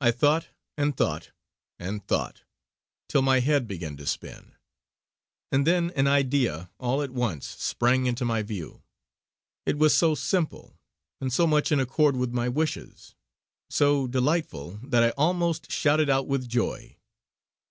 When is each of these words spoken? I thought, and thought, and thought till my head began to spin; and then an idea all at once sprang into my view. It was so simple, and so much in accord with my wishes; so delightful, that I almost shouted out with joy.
I 0.00 0.12
thought, 0.12 0.48
and 0.78 0.96
thought, 0.96 1.32
and 1.78 2.02
thought 2.08 2.44
till 3.06 3.20
my 3.20 3.40
head 3.40 3.68
began 3.68 3.94
to 3.98 4.06
spin; 4.06 4.54
and 5.52 5.66
then 5.66 5.90
an 5.90 6.06
idea 6.06 6.70
all 6.78 7.02
at 7.02 7.10
once 7.10 7.46
sprang 7.46 8.06
into 8.06 8.24
my 8.24 8.40
view. 8.42 8.82
It 9.66 9.76
was 9.76 9.94
so 9.94 10.14
simple, 10.14 10.78
and 11.20 11.30
so 11.30 11.46
much 11.46 11.70
in 11.70 11.78
accord 11.80 12.16
with 12.16 12.32
my 12.32 12.48
wishes; 12.48 13.14
so 13.68 14.06
delightful, 14.06 14.80
that 14.84 15.02
I 15.02 15.10
almost 15.18 15.70
shouted 15.70 16.08
out 16.08 16.26
with 16.26 16.48
joy. 16.48 16.96